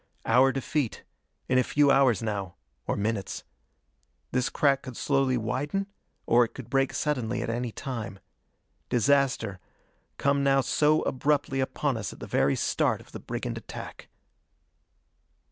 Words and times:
Our 0.25 0.51
defeat. 0.51 1.03
In 1.47 1.59
a 1.59 1.63
few 1.63 1.91
hours 1.91 2.23
now 2.23 2.55
or 2.87 2.95
minutes. 2.95 3.43
This 4.31 4.49
crack 4.49 4.81
could 4.81 4.97
slowly 4.97 5.37
widen, 5.37 5.85
or 6.25 6.43
it 6.43 6.55
could 6.55 6.71
break 6.71 6.91
suddenly 6.95 7.43
at 7.43 7.51
any 7.51 7.71
time. 7.71 8.17
Disaster, 8.89 9.59
come 10.17 10.43
now 10.43 10.61
so 10.61 11.03
abruptly 11.03 11.59
upon 11.59 11.97
us 11.97 12.11
at 12.13 12.19
the 12.19 12.25
very 12.25 12.55
start 12.55 12.99
of 12.99 13.11
the 13.11 13.19
brigand 13.19 13.59
attack.... 13.59 14.07